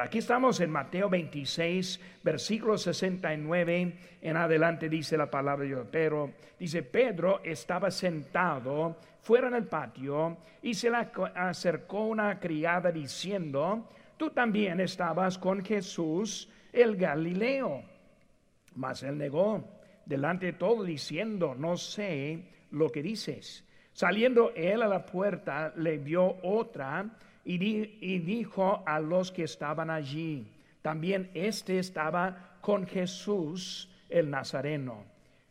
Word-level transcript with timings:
Aquí 0.00 0.18
estamos 0.18 0.60
en 0.60 0.70
Mateo 0.70 1.08
26, 1.08 2.00
versículo 2.22 2.78
69 2.78 3.94
en 4.22 4.36
adelante 4.36 4.88
dice 4.88 5.16
la 5.16 5.28
palabra 5.28 5.64
de 5.64 5.68
Dios. 5.70 5.86
Pero 5.90 6.32
dice, 6.58 6.84
Pedro 6.84 7.40
estaba 7.42 7.90
sentado 7.90 8.96
fuera 9.20 9.48
en 9.48 9.54
el 9.54 9.66
patio 9.66 10.36
y 10.62 10.74
se 10.74 10.90
le 10.90 10.98
acercó 11.34 12.04
una 12.04 12.38
criada 12.38 12.92
diciendo, 12.92 13.88
tú 14.16 14.30
también 14.30 14.78
estabas 14.80 15.36
con 15.36 15.64
Jesús 15.64 16.48
el 16.72 16.96
Galileo. 16.96 17.82
Mas 18.76 19.02
él 19.02 19.18
negó 19.18 19.64
delante 20.06 20.46
de 20.46 20.52
todo 20.52 20.84
diciendo, 20.84 21.56
no 21.58 21.76
sé 21.76 22.44
lo 22.70 22.88
que 22.90 23.02
dices. 23.02 23.64
Saliendo 23.92 24.52
él 24.54 24.82
a 24.82 24.86
la 24.86 25.04
puerta, 25.04 25.72
le 25.76 25.98
vio 25.98 26.36
otra 26.44 27.04
y, 27.50 28.18
dijo 28.18 28.82
a 28.84 29.00
los 29.00 29.32
que 29.32 29.44
estaban 29.44 29.88
allí, 29.88 30.46
también 30.82 31.30
este 31.32 31.78
estaba 31.78 32.58
con 32.60 32.86
Jesús 32.86 33.90
el 34.10 34.28
Nazareno. 34.28 35.04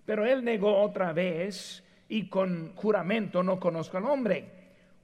Pero 0.06 0.24
él 0.24 0.44
negó 0.44 0.78
otra 0.78 1.12
vez 1.12 1.84
y 2.08 2.30
con 2.30 2.76
juramento 2.76 3.42
no 3.42 3.60
conozco 3.60 3.98
al 3.98 4.06
hombre. 4.06 4.46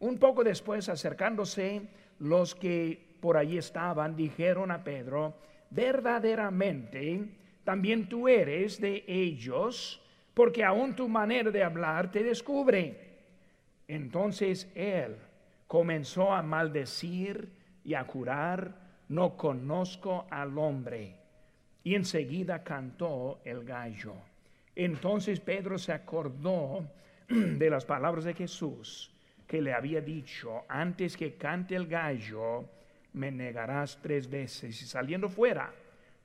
Un 0.01 0.19
poco 0.19 0.43
después, 0.43 0.87
acercándose, 0.87 1.81
los 2.19 2.53
que 2.53 3.17
por 3.19 3.37
allí 3.37 3.57
estaban 3.57 4.15
dijeron 4.15 4.69
a 4.69 4.83
Pedro, 4.83 5.33
verdaderamente 5.71 7.27
también 7.63 8.07
tú 8.07 8.27
eres 8.27 8.79
de 8.79 9.03
ellos, 9.07 9.99
porque 10.35 10.63
aún 10.63 10.95
tu 10.95 11.09
manera 11.09 11.49
de 11.49 11.63
hablar 11.63 12.11
te 12.11 12.21
descubre. 12.21 13.13
Entonces 13.87 14.71
él 14.75 15.15
comenzó 15.73 16.31
a 16.31 16.43
maldecir 16.43 17.49
y 17.83 17.95
a 17.95 18.03
jurar, 18.03 18.75
no 19.09 19.35
conozco 19.35 20.27
al 20.29 20.55
hombre. 20.59 21.15
Y 21.83 21.95
enseguida 21.95 22.63
cantó 22.63 23.41
el 23.43 23.63
gallo. 23.63 24.13
Entonces 24.75 25.39
Pedro 25.39 25.79
se 25.79 25.91
acordó 25.91 26.87
de 27.27 27.69
las 27.71 27.85
palabras 27.85 28.23
de 28.23 28.35
Jesús 28.35 29.11
que 29.47 29.63
le 29.63 29.73
había 29.73 29.99
dicho, 29.99 30.63
antes 30.69 31.17
que 31.17 31.37
cante 31.37 31.75
el 31.75 31.87
gallo, 31.87 32.69
me 33.13 33.31
negarás 33.31 33.97
tres 33.99 34.29
veces. 34.29 34.79
Y 34.79 34.85
saliendo 34.85 35.27
fuera, 35.27 35.73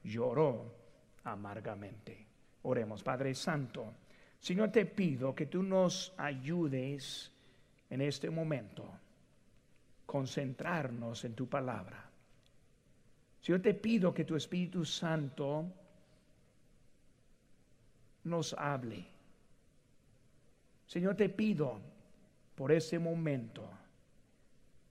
lloró 0.05 0.75
amargamente. 1.25 2.27
Oremos, 2.65 3.03
Padre 3.03 3.35
Santo. 3.35 3.95
Señor, 4.39 4.71
te 4.73 4.85
pido 4.85 5.35
que 5.35 5.47
tú 5.47 5.63
nos 5.63 6.13
ayudes 6.19 7.33
en 7.89 8.03
este 8.03 8.29
momento 8.29 8.85
concentrarnos 10.09 11.23
en 11.27 11.35
tu 11.35 11.47
palabra. 11.47 12.03
yo 13.43 13.61
te 13.61 13.75
pido 13.75 14.15
que 14.15 14.25
tu 14.25 14.37
Espíritu 14.37 14.83
Santo 14.83 15.67
nos 18.25 18.55
hable. 18.55 19.05
Señor, 20.87 21.15
te 21.15 21.29
pido 21.29 21.79
por 22.55 22.73
ese 22.73 22.99
momento. 22.99 23.69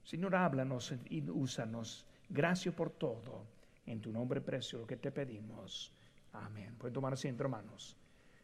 Señor, 0.04 0.36
háblanos 0.36 0.94
y 1.10 1.28
úsanos. 1.28 2.06
Gracias 2.30 2.76
por 2.76 2.92
todo. 2.92 3.44
En 3.88 4.00
tu 4.00 4.12
nombre 4.12 4.40
precioso 4.40 4.86
que 4.86 4.98
te 4.98 5.12
pedimos. 5.12 5.92
Amén. 6.34 6.76
Pueden 6.78 6.94
tomar 6.94 7.14
asiento, 7.14 7.42
hermanos. 7.42 7.98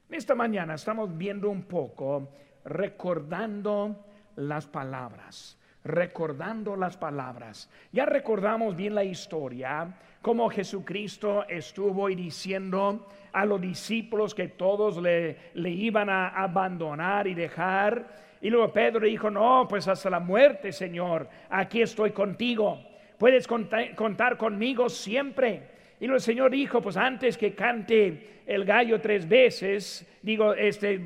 Esta 0.09 0.33
mañana 0.33 0.73
estamos 0.73 1.15
viendo 1.15 1.51
un 1.51 1.63
poco, 1.63 2.29
recordando 2.65 4.05
las 4.37 4.65
palabras 4.65 5.59
recordando 5.83 6.75
las 6.75 6.97
palabras. 6.97 7.69
Ya 7.91 8.05
recordamos 8.05 8.75
bien 8.75 8.95
la 8.95 9.03
historia, 9.03 9.93
como 10.21 10.49
Jesucristo 10.49 11.45
estuvo 11.47 12.09
y 12.09 12.15
diciendo 12.15 13.07
a 13.33 13.45
los 13.45 13.59
discípulos 13.59 14.33
que 14.33 14.47
todos 14.47 14.97
le, 14.97 15.37
le 15.55 15.69
iban 15.69 16.09
a 16.09 16.29
abandonar 16.29 17.27
y 17.27 17.33
dejar. 17.33 18.07
Y 18.41 18.49
luego 18.49 18.71
Pedro 18.71 19.05
dijo, 19.05 19.29
no, 19.29 19.67
pues 19.67 19.87
hasta 19.87 20.09
la 20.09 20.19
muerte, 20.19 20.71
Señor, 20.71 21.27
aquí 21.49 21.81
estoy 21.81 22.11
contigo. 22.11 22.79
Puedes 23.17 23.47
contar 23.47 24.37
conmigo 24.37 24.89
siempre. 24.89 25.72
Y 26.03 26.05
el 26.05 26.19
Señor 26.19 26.51
dijo, 26.51 26.81
pues 26.81 26.97
antes 26.97 27.37
que 27.37 27.55
cante 27.55 28.41
el 28.45 28.65
gallo 28.65 28.99
tres 28.99 29.25
veces, 29.25 30.05
digo, 30.21 30.53
este, 30.53 31.01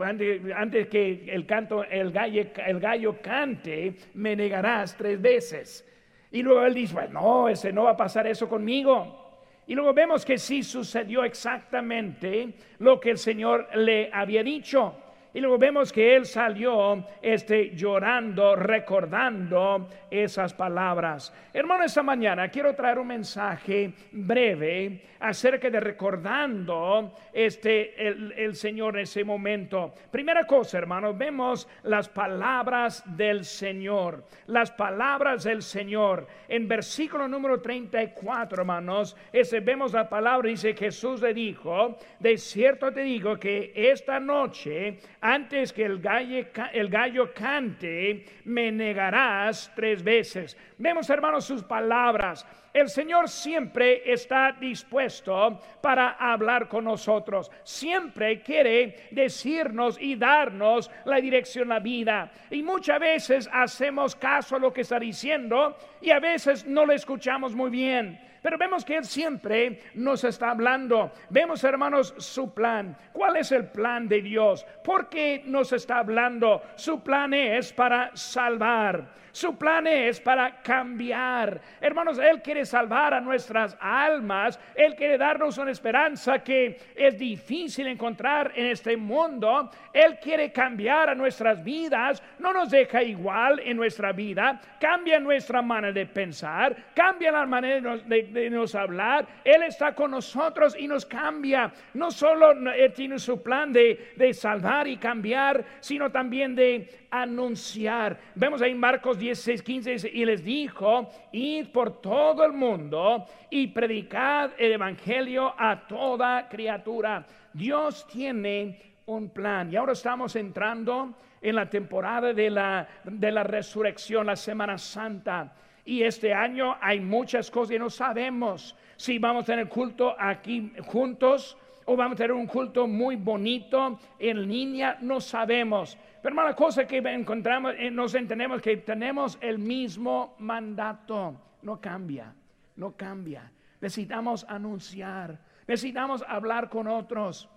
antes, 0.55 0.87
que 0.87 1.29
el, 1.29 1.45
canto, 1.45 1.83
el, 1.83 2.11
gallo, 2.11 2.43
el 2.65 2.79
gallo 2.79 3.21
cante, 3.21 3.93
me 4.15 4.35
negarás 4.35 4.97
tres 4.97 5.21
veces. 5.21 5.87
Y 6.31 6.41
luego 6.41 6.65
él 6.65 6.73
dice, 6.73 6.95
pues 6.95 7.11
no, 7.11 7.47
ese 7.47 7.71
no 7.71 7.83
va 7.83 7.91
a 7.91 7.95
pasar 7.95 8.25
eso 8.25 8.49
conmigo. 8.49 9.45
Y 9.67 9.75
luego 9.75 9.93
vemos 9.93 10.25
que 10.25 10.39
sí 10.39 10.63
sucedió 10.63 11.23
exactamente 11.23 12.55
lo 12.79 12.99
que 12.99 13.11
el 13.11 13.19
Señor 13.19 13.67
le 13.75 14.09
había 14.11 14.41
dicho. 14.41 14.95
Y 15.33 15.39
luego 15.39 15.57
vemos 15.57 15.91
que 15.91 16.15
él 16.15 16.25
salió 16.25 17.05
este, 17.21 17.75
llorando, 17.75 18.55
recordando 18.55 19.89
esas 20.09 20.53
palabras. 20.53 21.33
Hermano, 21.53 21.83
esta 21.83 22.01
mañana 22.01 22.49
quiero 22.49 22.73
traer 22.73 22.97
un 22.99 23.07
mensaje 23.07 23.93
breve 24.11 25.01
acerca 25.19 25.69
de 25.69 25.79
recordando 25.79 27.13
este, 27.33 28.07
el, 28.07 28.31
el 28.33 28.55
Señor 28.55 28.95
en 28.95 29.03
ese 29.03 29.23
momento. 29.23 29.93
Primera 30.11 30.45
cosa, 30.45 30.77
hermanos, 30.77 31.17
vemos 31.17 31.67
las 31.83 32.07
palabras 32.09 33.03
del 33.17 33.45
Señor. 33.45 34.23
Las 34.47 34.71
palabras 34.71 35.43
del 35.43 35.61
Señor. 35.61 36.27
En 36.47 36.67
versículo 36.67 37.27
número 37.27 37.61
34, 37.61 38.61
hermanos, 38.61 39.15
ese, 39.31 39.59
vemos 39.59 39.93
la 39.93 40.07
palabra, 40.07 40.49
dice 40.49 40.73
Jesús 40.73 41.21
le 41.21 41.33
dijo, 41.33 41.97
de 42.19 42.37
cierto 42.37 42.91
te 42.91 43.01
digo 43.01 43.37
que 43.37 43.71
esta 43.75 44.19
noche, 44.19 44.99
antes 45.21 45.73
que 45.73 45.83
el 45.85 45.99
gallo, 45.99 46.45
el 46.73 46.89
gallo 46.89 47.33
cante, 47.33 48.25
me 48.45 48.71
negarás 48.71 49.71
tres 49.75 50.03
veces. 50.03 50.57
Vemos, 50.77 51.09
hermanos, 51.09 51.45
sus 51.45 51.63
palabras. 51.63 52.45
El 52.73 52.89
Señor 52.89 53.27
siempre 53.27 54.03
está 54.05 54.51
dispuesto 54.51 55.59
para 55.81 56.11
hablar 56.11 56.67
con 56.67 56.83
nosotros. 56.83 57.51
Siempre 57.63 58.41
quiere 58.41 59.07
decirnos 59.09 59.97
y 59.99 60.15
darnos 60.15 60.91
la 61.05 61.17
dirección 61.17 61.71
a 61.71 61.75
la 61.75 61.79
vida. 61.79 62.31
Y 62.51 62.61
muchas 62.61 62.99
veces 62.99 63.49
hacemos 63.51 64.15
caso 64.15 64.57
a 64.57 64.59
lo 64.59 64.71
que 64.71 64.81
está 64.81 64.99
diciendo 64.99 65.75
y 66.01 66.11
a 66.11 66.19
veces 66.19 66.65
no 66.65 66.85
lo 66.85 66.93
escuchamos 66.93 67.55
muy 67.55 67.71
bien. 67.71 68.26
Pero 68.47 68.57
vemos 68.57 68.85
que 68.85 68.95
Él 68.95 69.03
siempre 69.03 69.81
nos 69.95 70.23
está 70.23 70.51
hablando. 70.51 71.11
Vemos, 71.29 71.65
hermanos, 71.65 72.13
su 72.17 72.53
plan. 72.53 72.97
¿Cuál 73.11 73.35
es 73.35 73.51
el 73.51 73.65
plan 73.65 74.07
de 74.07 74.21
Dios? 74.21 74.65
¿Por 74.85 75.09
qué 75.09 75.43
nos 75.45 75.73
está 75.73 75.97
hablando? 75.97 76.61
Su 76.75 77.03
plan 77.03 77.33
es 77.33 77.73
para 77.73 78.15
salvar. 78.15 79.09
Su 79.37 79.55
plan 79.55 79.85
es 79.85 80.19
para 80.19 80.63
cambiar. 80.63 81.61
Hermanos, 81.79 82.17
Él 82.17 82.41
quiere 82.41 82.65
salvar 82.65 83.13
a 83.13 83.21
nuestras 83.21 83.77
almas. 83.79 84.59
Él 84.73 84.95
quiere 84.95 85.15
darnos 85.15 85.59
una 85.59 85.69
esperanza 85.69 86.39
que 86.39 86.75
es 86.95 87.19
difícil 87.19 87.85
encontrar 87.85 88.51
en 88.55 88.65
este 88.65 88.97
mundo. 88.97 89.69
Él 89.93 90.17
quiere 90.19 90.51
cambiar 90.51 91.11
a 91.11 91.13
nuestras 91.13 91.63
vidas. 91.63 92.23
No 92.39 92.51
nos 92.51 92.71
deja 92.71 93.03
igual 93.03 93.59
en 93.59 93.77
nuestra 93.77 94.11
vida. 94.11 94.59
Cambia 94.79 95.19
nuestra 95.19 95.61
manera 95.61 95.93
de 95.93 96.07
pensar. 96.07 96.75
Cambia 96.95 97.31
la 97.31 97.45
manera 97.45 97.95
de, 97.95 98.49
nos 98.49 98.73
hablar. 98.73 99.27
Él 99.43 99.61
está 99.61 99.93
con 99.93 100.09
nosotros 100.09 100.75
y 100.79 100.87
nos 100.87 101.05
cambia. 101.05 101.71
No 101.93 102.09
solo 102.09 102.53
Él 102.71 102.91
tiene 102.91 103.19
su 103.19 103.43
plan 103.43 103.71
de, 103.71 104.13
de 104.15 104.33
salvar 104.33 104.87
y 104.87 104.97
cambiar, 104.97 105.63
sino 105.79 106.09
también 106.09 106.55
de 106.55 106.89
anunciar. 107.11 108.17
Vemos 108.33 108.63
ahí 108.63 108.73
Marcos 108.73 109.19
16, 109.27 109.61
15 109.61 110.09
y 110.13 110.23
les 110.23 110.43
dijo, 110.43 111.09
id 111.33 111.67
por 111.67 112.01
todo 112.01 112.45
el 112.45 112.53
mundo 112.53 113.25
y 113.49 113.67
predicad 113.67 114.51
el 114.57 114.71
evangelio 114.73 115.53
a 115.57 115.85
toda 115.85 116.47
criatura. 116.47 117.25
Dios 117.51 118.07
tiene 118.07 118.79
un 119.07 119.29
plan 119.29 119.71
y 119.71 119.75
ahora 119.75 119.91
estamos 119.91 120.35
entrando 120.37 121.13
en 121.41 121.55
la 121.55 121.69
temporada 121.69 122.33
de 122.33 122.49
la, 122.49 122.87
de 123.03 123.31
la 123.31 123.43
resurrección, 123.43 124.27
la 124.27 124.37
Semana 124.37 124.77
Santa. 124.77 125.53
Y 125.83 126.03
este 126.03 126.33
año 126.33 126.77
hay 126.79 127.01
muchas 127.01 127.51
cosas 127.51 127.71
que 127.71 127.79
no 127.79 127.89
sabemos 127.89 128.75
si 128.95 129.19
vamos 129.19 129.43
a 129.43 129.45
tener 129.47 129.67
culto 129.67 130.15
aquí 130.17 130.71
juntos 130.85 131.57
o 131.83 131.97
vamos 131.97 132.13
a 132.13 132.17
tener 132.17 132.31
un 132.31 132.47
culto 132.47 132.87
muy 132.87 133.17
bonito 133.17 133.99
en 134.19 134.47
línea, 134.47 134.97
no 135.01 135.19
sabemos. 135.19 135.97
Pero 136.21 136.35
la 136.35 136.55
cosa 136.55 136.85
que 136.87 136.97
encontramos, 136.97 137.73
eh, 137.77 137.91
nos 137.91 138.15
entendemos 138.15 138.61
que 138.61 138.77
tenemos 138.77 139.37
el 139.41 139.59
mismo 139.59 140.35
mandato, 140.39 141.35
no 141.61 141.79
cambia, 141.79 142.33
no 142.75 142.95
cambia. 142.95 143.51
Necesitamos 143.79 144.45
anunciar, 144.49 145.39
necesitamos 145.67 146.23
hablar 146.27 146.69
con 146.69 146.87
otros. 146.87 147.49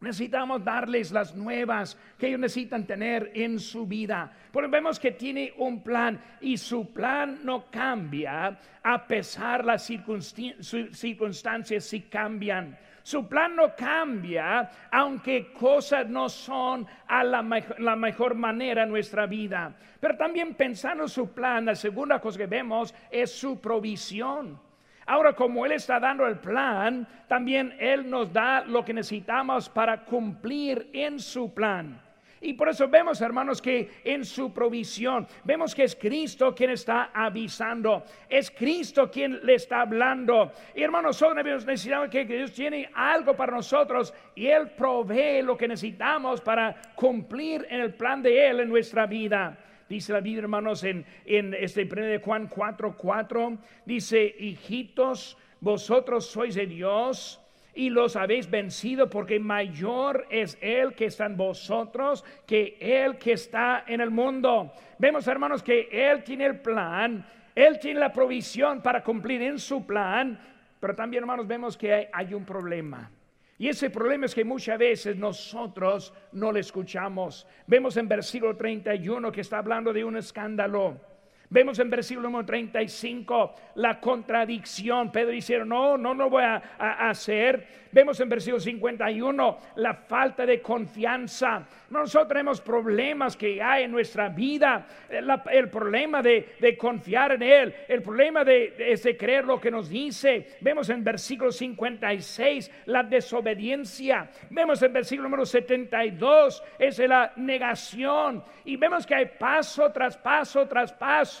Necesitamos 0.00 0.64
darles 0.64 1.10
las 1.10 1.34
nuevas 1.34 1.98
que 2.16 2.28
ellos 2.28 2.38
necesitan 2.38 2.86
tener 2.86 3.32
en 3.34 3.58
su 3.58 3.84
vida. 3.84 4.32
Porque 4.52 4.70
vemos 4.70 5.00
que 5.00 5.10
tiene 5.10 5.52
un 5.56 5.82
plan 5.82 6.20
y 6.40 6.56
su 6.56 6.92
plan 6.92 7.40
no 7.42 7.68
cambia 7.68 8.56
a 8.80 9.06
pesar 9.06 9.64
las 9.64 9.84
circunstancias 9.84 11.84
si 11.84 12.02
cambian. 12.02 12.78
Su 13.02 13.26
plan 13.26 13.56
no 13.56 13.74
cambia 13.74 14.70
aunque 14.92 15.52
cosas 15.52 16.08
no 16.08 16.28
son 16.28 16.86
a 17.08 17.24
la, 17.24 17.42
mejor 17.42 18.36
manera 18.36 18.84
en 18.84 18.90
nuestra 18.90 19.26
vida. 19.26 19.74
Pero 19.98 20.16
también 20.16 20.54
pensando 20.54 21.08
su 21.08 21.32
plan, 21.32 21.64
la 21.64 21.74
segunda 21.74 22.20
cosa 22.20 22.38
que 22.38 22.46
vemos 22.46 22.94
es 23.10 23.32
su 23.32 23.60
provisión. 23.60 24.67
Ahora, 25.08 25.32
como 25.32 25.64
Él 25.64 25.72
está 25.72 25.98
dando 25.98 26.26
el 26.26 26.36
plan, 26.36 27.08
también 27.28 27.74
Él 27.78 28.10
nos 28.10 28.30
da 28.30 28.62
lo 28.66 28.84
que 28.84 28.92
necesitamos 28.92 29.66
para 29.66 30.04
cumplir 30.04 30.90
en 30.92 31.18
su 31.18 31.54
plan. 31.54 31.98
Y 32.42 32.52
por 32.52 32.68
eso 32.68 32.88
vemos, 32.88 33.18
hermanos, 33.22 33.62
que 33.62 33.90
en 34.04 34.22
su 34.22 34.52
provisión, 34.52 35.26
vemos 35.44 35.74
que 35.74 35.84
es 35.84 35.96
Cristo 35.96 36.54
quien 36.54 36.70
está 36.70 37.10
avisando, 37.14 38.04
es 38.28 38.50
Cristo 38.50 39.10
quien 39.10 39.40
le 39.46 39.54
está 39.54 39.80
hablando. 39.80 40.52
Y 40.74 40.82
hermanos, 40.82 41.20
nosotros 41.22 41.64
necesitamos 41.64 42.10
que 42.10 42.26
Dios 42.26 42.52
tiene 42.52 42.90
algo 42.92 43.34
para 43.34 43.52
nosotros 43.52 44.12
y 44.34 44.48
Él 44.48 44.72
provee 44.72 45.40
lo 45.40 45.56
que 45.56 45.68
necesitamos 45.68 46.42
para 46.42 46.76
cumplir 46.94 47.66
en 47.70 47.80
el 47.80 47.94
plan 47.94 48.20
de 48.22 48.46
Él 48.46 48.60
en 48.60 48.68
nuestra 48.68 49.06
vida. 49.06 49.56
Dice 49.88 50.12
la 50.12 50.20
Biblia, 50.20 50.42
hermanos, 50.42 50.84
en, 50.84 51.06
en 51.24 51.54
este 51.54 51.88
1 51.90 52.22
Juan 52.22 52.48
4, 52.48 52.96
4, 52.96 53.58
dice, 53.86 54.34
hijitos, 54.38 55.38
vosotros 55.60 56.26
sois 56.26 56.54
de 56.54 56.66
Dios 56.66 57.40
y 57.74 57.90
los 57.90 58.16
habéis 58.16 58.50
vencido 58.50 59.08
porque 59.08 59.38
mayor 59.38 60.26
es 60.30 60.58
Él 60.60 60.94
que 60.94 61.06
está 61.06 61.26
en 61.26 61.36
vosotros 61.36 62.24
que 62.44 62.76
Él 62.80 63.18
que 63.18 63.32
está 63.32 63.84
en 63.86 64.00
el 64.00 64.10
mundo. 64.10 64.72
Vemos, 64.98 65.26
hermanos, 65.26 65.62
que 65.62 65.88
Él 65.90 66.24
tiene 66.24 66.46
el 66.46 66.60
plan, 66.60 67.24
Él 67.54 67.78
tiene 67.78 68.00
la 68.00 68.12
provisión 68.12 68.82
para 68.82 69.02
cumplir 69.02 69.42
en 69.42 69.58
su 69.58 69.86
plan, 69.86 70.38
pero 70.80 70.94
también, 70.94 71.22
hermanos, 71.22 71.46
vemos 71.46 71.76
que 71.76 72.08
hay 72.12 72.34
un 72.34 72.44
problema. 72.44 73.10
Y 73.58 73.68
ese 73.68 73.90
problema 73.90 74.26
es 74.26 74.34
que 74.34 74.44
muchas 74.44 74.78
veces 74.78 75.16
nosotros 75.16 76.14
no 76.30 76.52
le 76.52 76.60
escuchamos. 76.60 77.44
Vemos 77.66 77.96
en 77.96 78.06
versículo 78.06 78.56
31 78.56 79.32
que 79.32 79.40
está 79.40 79.58
hablando 79.58 79.92
de 79.92 80.04
un 80.04 80.16
escándalo. 80.16 81.00
Vemos 81.50 81.78
en 81.78 81.88
versículo 81.88 82.44
35 82.44 83.54
la 83.76 83.98
contradicción. 83.98 85.10
Pedro 85.10 85.30
dice, 85.30 85.58
no, 85.64 85.96
no 85.96 86.12
lo 86.12 86.28
voy 86.28 86.42
a, 86.42 86.60
hacer. 87.08 87.88
Vemos 87.90 88.20
en 88.20 88.28
versículo 88.28 88.60
51 88.60 89.58
la 89.76 89.94
falta 89.94 90.44
de 90.44 90.60
confianza. 90.60 91.66
Nosotros 91.88 92.28
tenemos 92.28 92.60
problemas 92.60 93.34
que 93.34 93.62
hay 93.62 93.84
en 93.84 93.92
nuestra 93.92 94.28
vida. 94.28 94.86
El, 95.08 95.70
problema 95.70 96.20
de, 96.20 96.76
confiar 96.78 97.32
en 97.32 97.42
Él. 97.42 97.74
El 97.88 98.02
problema 98.02 98.44
de, 98.44 98.98
de, 99.02 99.16
creer 99.16 99.46
lo 99.46 99.58
que 99.58 99.70
nos 99.70 99.88
dice. 99.88 100.58
Vemos 100.60 100.90
en 100.90 101.02
versículo 101.02 101.50
56 101.50 102.70
la 102.86 103.02
desobediencia. 103.04 104.28
Vemos 104.50 104.82
en 104.82 104.92
versículo 104.92 105.30
número 105.30 105.46
72 105.46 106.62
es 106.78 106.98
la 106.98 107.32
negación. 107.36 108.44
Y 108.66 108.76
vemos 108.76 109.06
que 109.06 109.14
hay 109.14 109.26
paso 109.38 109.90
tras 109.90 110.18
paso 110.18 110.68
tras 110.68 110.92
paso 110.92 111.37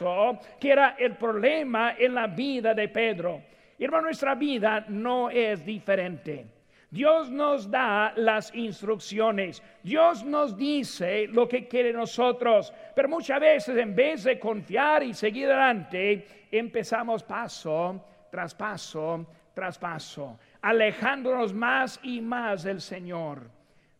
que 0.60 0.70
era 0.70 0.96
el 0.98 1.16
problema 1.16 1.94
en 1.98 2.14
la 2.14 2.26
vida 2.26 2.74
de 2.74 2.88
Pedro. 2.88 3.42
Hermano, 3.78 4.04
nuestra 4.04 4.34
vida 4.34 4.84
no 4.88 5.30
es 5.30 5.64
diferente. 5.64 6.46
Dios 6.90 7.30
nos 7.30 7.70
da 7.70 8.12
las 8.16 8.54
instrucciones, 8.54 9.62
Dios 9.82 10.24
nos 10.24 10.56
dice 10.56 11.26
lo 11.26 11.46
que 11.46 11.68
quiere 11.68 11.92
nosotros, 11.92 12.72
pero 12.96 13.10
muchas 13.10 13.38
veces 13.38 13.76
en 13.76 13.94
vez 13.94 14.24
de 14.24 14.38
confiar 14.38 15.02
y 15.02 15.12
seguir 15.12 15.46
adelante, 15.46 16.26
empezamos 16.50 17.22
paso 17.22 18.02
tras 18.30 18.54
paso 18.54 19.26
tras 19.58 19.76
paso, 19.76 20.38
alejándonos 20.62 21.52
más 21.52 21.98
y 22.04 22.20
más 22.20 22.62
del 22.62 22.80
Señor. 22.80 23.50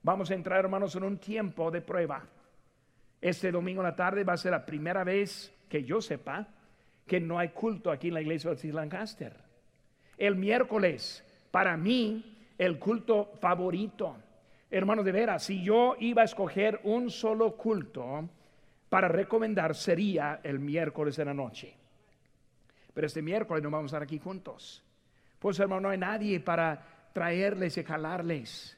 Vamos 0.05 0.31
a 0.31 0.35
entrar, 0.35 0.61
hermanos, 0.61 0.94
en 0.94 1.03
un 1.03 1.19
tiempo 1.19 1.69
de 1.73 1.81
prueba. 1.81 2.23
Este 3.21 3.51
domingo 3.51 3.81
en 3.81 3.89
la 3.89 3.97
tarde 3.97 4.23
va 4.23 4.35
a 4.35 4.37
ser 4.37 4.53
la 4.53 4.65
primera 4.65 5.03
vez 5.03 5.53
que 5.69 5.85
yo 5.85 6.00
sepa, 6.00 6.49
que 7.06 7.20
no 7.20 7.38
hay 7.38 7.49
culto 7.49 7.91
aquí 7.91 8.09
en 8.09 8.15
la 8.15 8.20
iglesia 8.20 8.55
de 8.55 8.73
Lancaster. 8.73 9.32
El 10.17 10.37
miércoles, 10.37 11.25
para 11.50 11.76
mí, 11.76 12.38
el 12.59 12.79
culto 12.79 13.32
favorito. 13.41 14.17
Hermanos, 14.70 15.05
de 15.05 15.12
veras, 15.12 15.44
si 15.44 15.62
yo 15.62 15.97
iba 15.99 16.23
a 16.23 16.26
escoger 16.26 16.81
un 16.85 17.11
solo 17.11 17.56
culto 17.56 18.29
para 18.88 19.09
recomendar, 19.09 19.75
sería 19.75 20.41
el 20.43 20.59
miércoles 20.59 21.17
de 21.17 21.25
la 21.25 21.35
noche. 21.35 21.75
Pero 22.93 23.06
este 23.06 23.23
miércoles 23.23 23.62
no 23.62 23.70
vamos 23.70 23.93
a 23.93 23.97
estar 23.97 24.03
aquí 24.03 24.19
juntos. 24.19 24.82
Pues, 25.38 25.59
hermano, 25.61 25.82
no 25.82 25.91
hay 25.91 25.99
nadie 25.99 26.41
para 26.41 27.11
traerles 27.12 27.79
y 27.79 27.85
jalarles. 27.85 28.76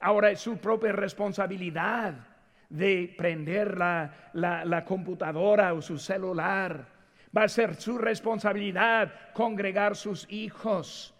Ahora 0.00 0.30
es 0.30 0.40
su 0.40 0.58
propia 0.58 0.92
responsabilidad 0.92 2.35
de 2.68 3.14
prender 3.16 3.76
la, 3.76 4.84
computadora 4.86 5.72
o 5.74 5.82
su 5.82 5.98
celular. 5.98 6.86
Va 7.36 7.44
a 7.44 7.48
ser 7.48 7.74
su 7.74 7.98
responsabilidad 7.98 9.12
congregar 9.32 9.96
sus 9.96 10.26
hijos 10.30 11.16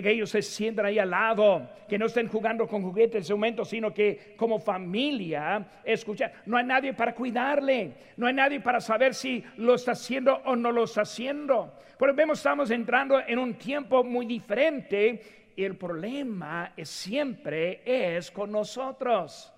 que 0.00 0.10
ellos 0.10 0.30
se 0.30 0.40
sientan 0.40 0.86
ahí 0.86 0.98
al 0.98 1.10
lado, 1.10 1.68
que 1.86 1.98
no 1.98 2.06
estén 2.06 2.28
jugando 2.28 2.66
con 2.66 2.82
juguetes 2.82 3.16
en 3.16 3.22
ese 3.22 3.34
momento, 3.34 3.64
sino 3.64 3.92
que 3.92 4.34
como 4.38 4.58
familia 4.58 5.66
escuchar. 5.84 6.32
No 6.46 6.56
hay 6.56 6.64
nadie 6.64 6.94
para 6.94 7.14
cuidarle, 7.14 7.92
no 8.16 8.26
hay 8.26 8.32
nadie 8.32 8.60
para 8.60 8.80
saber 8.80 9.12
si 9.12 9.44
lo 9.58 9.74
está 9.74 9.92
haciendo 9.92 10.40
o 10.46 10.56
no 10.56 10.72
lo 10.72 10.84
está 10.84 11.02
haciendo. 11.02 11.74
Pero 11.98 12.14
vemos, 12.14 12.38
estamos 12.38 12.70
entrando 12.70 13.20
en 13.20 13.38
un 13.38 13.54
tiempo 13.54 14.02
muy 14.02 14.24
diferente 14.24 15.52
y 15.54 15.64
el 15.64 15.76
problema 15.76 16.72
siempre 16.82 17.82
es 17.84 18.30
con 18.30 18.50
nosotros. 18.50 19.51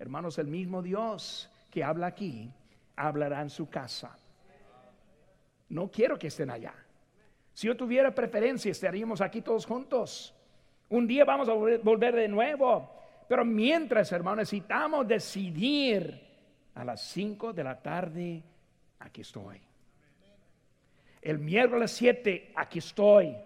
Hermanos, 0.00 0.38
el 0.38 0.46
mismo 0.46 0.80
Dios 0.80 1.50
que 1.70 1.84
habla 1.84 2.06
aquí, 2.06 2.50
hablará 2.96 3.42
en 3.42 3.50
su 3.50 3.68
casa. 3.68 4.18
No 5.68 5.90
quiero 5.90 6.18
que 6.18 6.28
estén 6.28 6.48
allá. 6.48 6.72
Si 7.52 7.66
yo 7.66 7.76
tuviera 7.76 8.14
preferencia, 8.14 8.70
estaríamos 8.70 9.20
aquí 9.20 9.42
todos 9.42 9.66
juntos. 9.66 10.34
Un 10.88 11.06
día 11.06 11.26
vamos 11.26 11.50
a 11.50 11.52
volver 11.52 12.16
de 12.16 12.28
nuevo. 12.28 12.90
Pero 13.28 13.44
mientras, 13.44 14.10
hermanos, 14.10 14.38
necesitamos 14.38 15.06
decidir 15.06 16.18
a 16.74 16.82
las 16.82 17.02
5 17.02 17.52
de 17.52 17.62
la 17.62 17.78
tarde, 17.78 18.42
aquí 19.00 19.20
estoy. 19.20 19.60
El 21.20 21.38
miércoles 21.40 21.90
7, 21.90 22.52
aquí 22.56 22.78
estoy. 22.78 23.36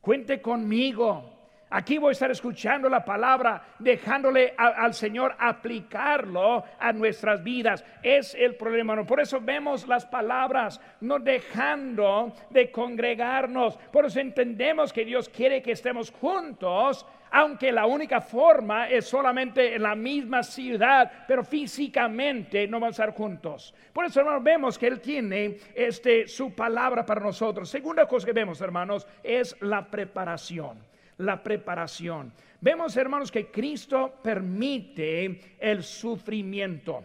Cuente 0.00 0.40
conmigo. 0.40 1.35
Aquí 1.68 1.98
voy 1.98 2.10
a 2.10 2.12
estar 2.12 2.30
escuchando 2.30 2.88
la 2.88 3.04
palabra, 3.04 3.60
dejándole 3.80 4.54
al 4.56 4.94
Señor 4.94 5.34
aplicarlo 5.36 6.62
a 6.78 6.92
nuestras 6.92 7.42
vidas. 7.42 7.84
Es 8.04 8.36
el 8.36 8.54
problema. 8.54 8.94
¿no? 8.94 9.04
Por 9.04 9.18
eso 9.18 9.40
vemos 9.40 9.88
las 9.88 10.06
palabras, 10.06 10.80
no 11.00 11.18
dejando 11.18 12.32
de 12.50 12.70
congregarnos. 12.70 13.76
Por 13.90 14.04
eso 14.06 14.20
entendemos 14.20 14.92
que 14.92 15.04
Dios 15.04 15.28
quiere 15.28 15.60
que 15.60 15.72
estemos 15.72 16.12
juntos, 16.12 17.04
aunque 17.32 17.72
la 17.72 17.86
única 17.86 18.20
forma 18.20 18.88
es 18.88 19.08
solamente 19.08 19.74
en 19.74 19.82
la 19.82 19.96
misma 19.96 20.44
ciudad, 20.44 21.10
pero 21.26 21.42
físicamente 21.42 22.68
no 22.68 22.78
vamos 22.78 23.00
a 23.00 23.02
estar 23.02 23.16
juntos. 23.16 23.74
Por 23.92 24.04
eso, 24.04 24.20
hermanos, 24.20 24.44
vemos 24.44 24.78
que 24.78 24.86
Él 24.86 25.00
tiene 25.00 25.56
este, 25.74 26.28
su 26.28 26.54
palabra 26.54 27.04
para 27.04 27.20
nosotros. 27.20 27.68
Segunda 27.68 28.06
cosa 28.06 28.24
que 28.24 28.32
vemos, 28.32 28.60
hermanos, 28.60 29.04
es 29.24 29.60
la 29.60 29.84
preparación 29.84 30.85
la 31.18 31.42
preparación. 31.42 32.32
Vemos, 32.60 32.96
hermanos, 32.96 33.30
que 33.30 33.50
Cristo 33.50 34.18
permite 34.22 35.56
el 35.58 35.82
sufrimiento. 35.82 37.04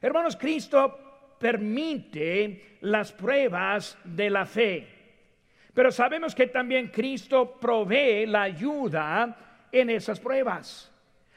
Hermanos, 0.00 0.36
Cristo 0.36 1.36
permite 1.38 2.78
las 2.82 3.12
pruebas 3.12 3.98
de 4.04 4.30
la 4.30 4.46
fe. 4.46 4.86
Pero 5.74 5.90
sabemos 5.90 6.34
que 6.34 6.46
también 6.46 6.88
Cristo 6.88 7.58
provee 7.60 8.26
la 8.26 8.42
ayuda 8.42 9.36
en 9.70 9.90
esas 9.90 10.18
pruebas. 10.18 10.90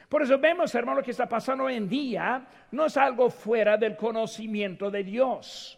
Por 0.07 0.23
eso 0.23 0.39
vemos, 0.39 0.73
hermanos, 0.73 1.03
que 1.03 1.11
está 1.11 1.27
pasando 1.27 1.65
hoy 1.65 1.75
en 1.75 1.89
día 1.89 2.47
no 2.71 2.85
es 2.85 2.97
algo 2.97 3.29
fuera 3.29 3.77
del 3.77 3.95
conocimiento 3.95 4.89
de 4.89 5.03
Dios. 5.03 5.77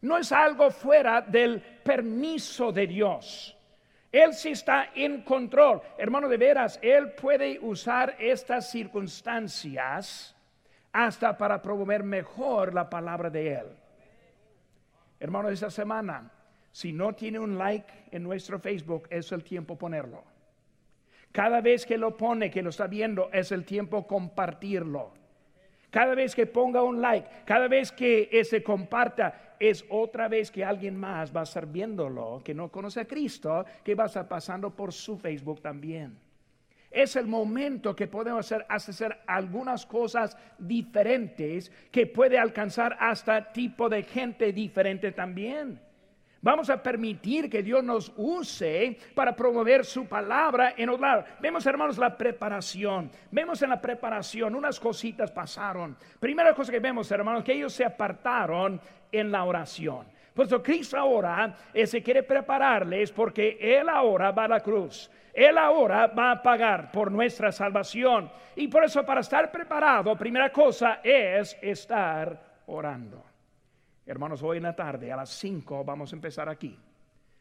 No 0.00 0.16
es 0.16 0.32
algo 0.32 0.70
fuera 0.70 1.20
del 1.20 1.60
permiso 1.60 2.72
de 2.72 2.86
Dios. 2.86 3.56
Él 4.12 4.34
sí 4.34 4.50
está 4.50 4.90
en 4.94 5.22
control. 5.22 5.80
Hermano, 5.96 6.28
de 6.28 6.36
veras, 6.36 6.78
Él 6.82 7.12
puede 7.12 7.58
usar 7.60 8.16
estas 8.18 8.70
circunstancias 8.70 10.34
hasta 10.92 11.36
para 11.36 11.62
promover 11.62 12.02
mejor 12.02 12.74
la 12.74 12.90
palabra 12.90 13.30
de 13.30 13.52
Él. 13.52 13.66
Hermano, 15.20 15.48
esta 15.48 15.70
semana, 15.70 16.30
si 16.72 16.92
no 16.92 17.14
tiene 17.14 17.38
un 17.38 17.56
like 17.56 17.92
en 18.10 18.22
nuestro 18.22 18.58
Facebook, 18.58 19.06
es 19.10 19.30
el 19.32 19.44
tiempo 19.44 19.76
ponerlo. 19.76 20.24
Cada 21.30 21.60
vez 21.60 21.86
que 21.86 21.96
lo 21.96 22.16
pone, 22.16 22.50
que 22.50 22.62
lo 22.62 22.70
está 22.70 22.88
viendo, 22.88 23.30
es 23.32 23.52
el 23.52 23.64
tiempo 23.64 24.06
compartirlo. 24.06 25.12
Cada 25.90 26.14
vez 26.14 26.34
que 26.34 26.46
ponga 26.46 26.82
un 26.82 27.00
like, 27.00 27.28
cada 27.44 27.66
vez 27.66 27.90
que 27.90 28.28
se 28.44 28.62
comparta, 28.62 29.56
es 29.58 29.84
otra 29.90 30.28
vez 30.28 30.50
que 30.50 30.64
alguien 30.64 30.96
más 30.96 31.34
va 31.34 31.40
a 31.40 31.42
estar 31.44 31.66
viéndolo, 31.66 32.40
que 32.42 32.54
no 32.54 32.70
conoce 32.70 33.00
a 33.00 33.04
Cristo, 33.04 33.64
que 33.84 33.94
va 33.94 34.04
a 34.04 34.06
estar 34.06 34.26
pasando 34.26 34.70
por 34.70 34.92
su 34.92 35.18
Facebook 35.18 35.60
también. 35.60 36.16
Es 36.90 37.14
el 37.14 37.26
momento 37.26 37.94
que 37.94 38.08
podemos 38.08 38.46
hacer, 38.46 38.66
hacer 38.68 39.18
algunas 39.26 39.84
cosas 39.84 40.36
diferentes 40.58 41.70
que 41.90 42.06
puede 42.06 42.38
alcanzar 42.38 42.96
hasta 42.98 43.52
tipo 43.52 43.88
de 43.88 44.02
gente 44.02 44.52
diferente 44.52 45.12
también. 45.12 45.80
Vamos 46.42 46.70
a 46.70 46.82
permitir 46.82 47.50
que 47.50 47.62
Dios 47.62 47.84
nos 47.84 48.12
use 48.16 48.96
para 49.14 49.36
promover 49.36 49.84
su 49.84 50.06
palabra 50.06 50.72
en 50.76 50.88
otro. 50.88 51.24
Vemos, 51.38 51.66
hermanos, 51.66 51.98
la 51.98 52.16
preparación. 52.16 53.10
Vemos 53.30 53.60
en 53.60 53.68
la 53.68 53.80
preparación 53.80 54.54
unas 54.54 54.80
cositas 54.80 55.30
pasaron. 55.30 55.96
Primera 56.18 56.54
cosa 56.54 56.72
que 56.72 56.80
vemos, 56.80 57.10
hermanos, 57.10 57.44
que 57.44 57.52
ellos 57.52 57.74
se 57.74 57.84
apartaron 57.84 58.80
en 59.12 59.30
la 59.30 59.44
oración. 59.44 60.06
Puesto 60.32 60.62
Cristo 60.62 60.96
ahora 60.96 61.54
eh, 61.74 61.86
se 61.86 62.02
quiere 62.02 62.22
prepararles 62.22 63.12
porque 63.12 63.58
Él 63.60 63.90
ahora 63.90 64.30
va 64.30 64.44
a 64.44 64.48
la 64.48 64.60
cruz. 64.60 65.10
Él 65.34 65.58
ahora 65.58 66.06
va 66.06 66.32
a 66.32 66.42
pagar 66.42 66.90
por 66.90 67.12
nuestra 67.12 67.52
salvación. 67.52 68.30
Y 68.56 68.68
por 68.68 68.84
eso 68.84 69.04
para 69.04 69.20
estar 69.20 69.52
preparado, 69.52 70.16
primera 70.16 70.50
cosa 70.50 71.00
es 71.04 71.56
estar 71.60 72.62
orando. 72.66 73.29
Hermanos, 74.10 74.42
hoy 74.42 74.56
en 74.56 74.64
la 74.64 74.74
tarde 74.74 75.12
a 75.12 75.16
las 75.16 75.30
5 75.38 75.84
vamos 75.84 76.12
a 76.12 76.16
empezar 76.16 76.48
aquí. 76.48 76.76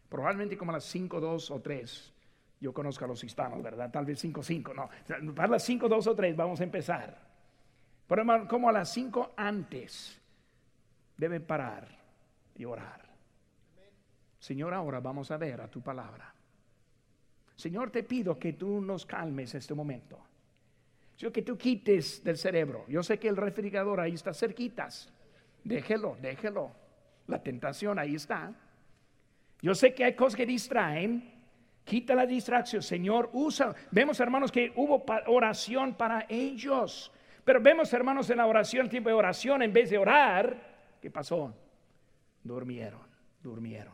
Probablemente 0.07 0.55
como 0.55 0.69
a 0.69 0.75
las 0.75 0.83
5, 0.83 1.19
2 1.19 1.49
o 1.49 1.61
3. 1.61 2.13
Yo 2.61 2.71
conozco 2.71 3.05
a 3.05 3.07
los 3.07 3.23
hispanos, 3.23 3.63
¿verdad? 3.63 3.89
Tal 3.89 4.05
vez 4.05 4.19
5, 4.19 4.43
5, 4.43 4.73
no. 4.75 4.87
Para 5.33 5.47
las 5.47 5.63
5, 5.63 5.89
2 5.89 6.05
o 6.05 6.15
3 6.15 6.35
vamos 6.35 6.61
a 6.61 6.63
empezar. 6.63 7.17
Pero 8.05 8.21
hermano, 8.21 8.47
como 8.47 8.69
a 8.69 8.71
las 8.71 8.93
5 8.93 9.33
antes 9.35 10.21
deben 11.17 11.43
parar 11.43 11.87
y 12.55 12.65
orar. 12.65 13.01
Señor, 14.37 14.71
ahora 14.75 14.99
vamos 14.99 15.31
a 15.31 15.37
ver 15.37 15.61
a 15.61 15.71
tu 15.71 15.81
palabra. 15.81 16.31
Señor, 17.55 17.89
te 17.89 18.03
pido 18.03 18.37
que 18.37 18.53
tú 18.53 18.79
nos 18.79 19.07
calmes 19.07 19.55
este 19.55 19.73
momento. 19.73 20.19
Yo 21.17 21.31
que 21.33 21.41
tú 21.41 21.57
quites 21.57 22.23
del 22.23 22.37
cerebro. 22.37 22.85
Yo 22.87 23.01
sé 23.01 23.17
que 23.17 23.27
el 23.27 23.37
refrigerador 23.37 23.99
ahí 23.99 24.13
está 24.13 24.35
cerquitas. 24.35 25.11
Déjelo, 25.63 26.17
déjelo. 26.21 26.71
La 27.27 27.41
tentación 27.41 27.99
ahí 27.99 28.15
está. 28.15 28.53
Yo 29.61 29.75
sé 29.75 29.93
que 29.93 30.03
hay 30.03 30.15
cosas 30.15 30.35
que 30.35 30.45
distraen. 30.45 31.39
Quita 31.83 32.15
la 32.15 32.25
distracción. 32.25 32.81
Señor, 32.81 33.29
usa. 33.33 33.73
Vemos, 33.91 34.19
hermanos, 34.19 34.51
que 34.51 34.71
hubo 34.75 35.03
oración 35.27 35.95
para 35.95 36.25
ellos. 36.29 37.11
Pero 37.43 37.61
vemos, 37.61 37.91
hermanos, 37.93 38.29
en 38.29 38.37
la 38.37 38.45
oración, 38.45 38.85
el 38.85 38.89
tiempo 38.89 39.09
de 39.09 39.15
oración, 39.15 39.61
en 39.61 39.73
vez 39.73 39.89
de 39.89 39.97
orar, 39.97 40.55
¿qué 41.01 41.09
pasó? 41.09 41.53
Durmieron, 42.43 43.01
durmieron. 43.41 43.93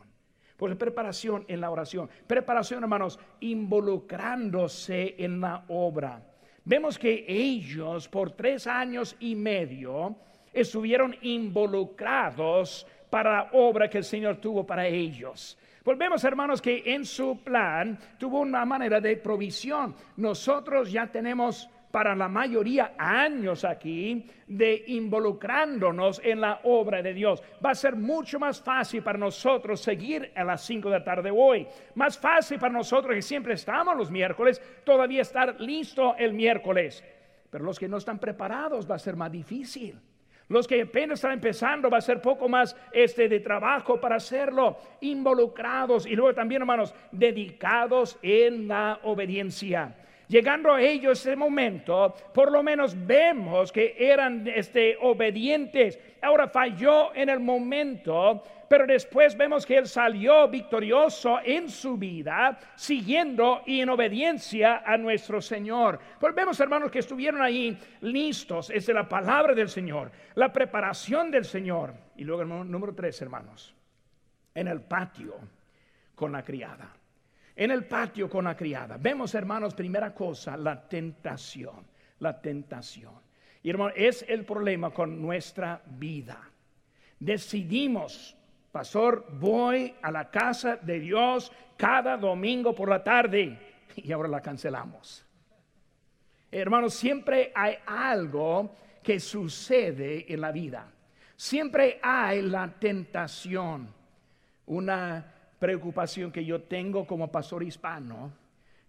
Pues 0.58 0.76
preparación 0.76 1.46
en 1.48 1.62
la 1.62 1.70
oración. 1.70 2.10
Preparación, 2.28 2.84
hermanos, 2.84 3.20
involucrándose 3.40 5.16
en 5.18 5.42
la 5.42 5.66
obra. 5.68 6.22
Vemos 6.64 6.98
que 6.98 7.26
ellos 7.28 8.08
por 8.10 8.32
tres 8.32 8.66
años 8.66 9.16
y 9.20 9.36
medio 9.36 10.16
estuvieron 10.56 11.16
involucrados 11.22 12.88
para 13.10 13.32
la 13.32 13.50
obra 13.54 13.90
que 13.90 14.00
el 14.00 14.04
Señor 14.04 14.38
tuvo 14.38 14.66
para 14.66 14.88
ellos. 14.88 15.58
Volvemos, 15.84 16.24
hermanos, 16.24 16.62
que 16.62 16.82
en 16.86 17.06
su 17.06 17.44
plan 17.44 18.00
tuvo 18.18 18.40
una 18.40 18.66
manera 18.66 19.00
de 19.00 19.18
provisión. 19.18 19.96
Nosotros 20.18 20.92
ya 20.92 21.08
tenemos 21.08 21.70
para 21.92 22.14
la 22.14 22.28
mayoría 22.28 22.96
años 22.98 23.64
aquí 23.64 24.26
de 24.48 24.84
involucrándonos 24.88 26.20
en 26.24 26.42
la 26.42 26.60
obra 26.64 27.02
de 27.02 27.14
Dios. 27.14 27.42
Va 27.64 27.70
a 27.70 27.76
ser 27.76 27.96
mucho 27.96 28.38
más 28.38 28.62
fácil 28.62 29.02
para 29.02 29.18
nosotros 29.18 29.80
seguir 29.80 30.30
a 30.36 30.44
las 30.44 30.66
5 30.66 30.90
de 30.90 31.00
la 31.00 31.06
tarde 31.06 31.32
hoy. 31.32 31.66
Más 31.94 32.18
fácil 32.18 32.60
para 32.60 32.74
nosotros 32.74 33.16
que 33.16 33.22
siempre 33.22 33.54
estamos 33.54 33.96
los 33.96 34.12
miércoles, 34.12 34.62
todavía 34.84 35.22
estar 35.22 35.62
listo 35.62 36.16
el 36.18 36.34
miércoles. 36.34 37.02
Pero 37.50 37.64
los 37.64 37.80
que 37.80 37.88
no 37.88 37.96
están 37.96 38.20
preparados 38.20 38.90
va 38.92 38.96
a 38.96 39.00
ser 39.00 39.16
más 39.16 39.32
difícil. 39.32 39.98
Los 40.48 40.68
que 40.68 40.84
apenas 40.84 41.18
están 41.18 41.32
empezando 41.32 41.90
va 41.90 41.98
a 41.98 42.02
ser 42.02 42.22
poco 42.22 42.48
más 42.48 42.76
este 42.92 43.28
de 43.28 43.40
trabajo 43.40 44.00
para 44.00 44.18
hacerlo, 44.18 44.78
involucrados 45.02 46.06
y 46.06 46.16
luego 46.16 46.36
también, 46.36 46.62
hermanos, 46.62 46.94
dedicados 47.12 48.20
en 48.22 48.68
la 48.68 49.00
obediencia. 49.04 49.96
Llegando 50.28 50.74
a 50.74 50.82
ellos 50.82 51.20
ese 51.20 51.36
momento, 51.36 52.14
por 52.34 52.52
lo 52.52 52.64
menos 52.64 52.96
vemos 53.06 53.72
que 53.72 53.96
eran 54.00 54.48
este, 54.48 54.98
obedientes. 55.02 56.00
Ahora 56.22 56.48
falló 56.48 57.14
en 57.14 57.30
el 57.30 57.40
momento, 57.40 58.44
pero 58.68 58.86
después 58.86 59.36
vemos 59.38 59.66
que 59.66 59.78
él 59.78 59.88
salió 59.88 60.48
victorioso 60.48 61.40
en 61.44 61.70
su 61.70 61.98
vida, 61.98 62.58
siguiendo 62.76 63.62
y 63.66 63.82
en 63.82 63.90
obediencia 63.90 64.84
a 64.86 64.98
nuestro 64.98 65.42
Señor. 65.42 66.00
Pues 66.20 66.34
vemos, 66.36 66.60
hermanos, 66.60 66.92
que 66.92 67.00
estuvieron 67.00 67.42
ahí 67.42 67.78
listos, 68.02 68.70
es 68.70 68.86
de 68.86 68.94
la 68.94 69.08
palabra 69.08 69.54
del 69.54 69.70
Señor, 69.70 70.12
la 70.36 70.52
preparación 70.52 71.32
del 71.32 71.46
Señor. 71.46 71.94
Y 72.16 72.24
luego, 72.24 72.46
número 72.46 72.94
tres, 72.94 73.22
hermanos, 73.22 73.76
en 74.54 74.68
el 74.68 74.82
patio 74.82 75.36
con 76.16 76.32
la 76.32 76.44
criada 76.44 76.96
en 77.56 77.72
el 77.72 77.86
patio 77.86 78.30
con 78.30 78.46
la 78.46 78.56
criada. 78.56 78.98
Vemos, 78.98 79.34
hermanos, 79.34 79.74
primera 79.74 80.14
cosa, 80.14 80.58
la 80.58 80.88
tentación, 80.88 81.88
la 82.20 82.40
tentación. 82.40 83.14
Y 83.64 83.70
hermano, 83.70 83.94
es 83.96 84.26
el 84.28 84.46
problema 84.46 84.92
con 84.92 85.22
nuestra 85.22 85.82
vida. 85.86 86.50
Decidimos, 87.20 88.36
pastor, 88.76 89.26
voy 89.40 89.96
a 90.02 90.12
la 90.12 90.30
casa 90.30 90.76
de 90.76 91.00
Dios 91.00 91.50
cada 91.78 92.18
domingo 92.18 92.76
por 92.76 92.90
la 92.90 93.02
tarde 93.02 93.58
y 93.96 94.12
ahora 94.12 94.28
la 94.28 94.42
cancelamos. 94.42 95.26
Hermanos, 96.52 96.94
siempre 96.94 97.54
hay 97.56 97.76
algo 97.86 98.76
que 99.02 99.22
sucede 99.22 100.26
en 100.28 100.42
la 100.42 100.52
vida. 100.52 100.92
Siempre 101.38 102.02
hay 102.04 102.42
la 102.42 102.68
tentación, 102.68 103.88
una 104.66 105.26
preocupación 105.58 106.30
que 106.30 106.44
yo 106.44 106.64
tengo 106.64 107.08
como 107.08 107.32
pastor 107.32 107.64
hispano 107.64 108.34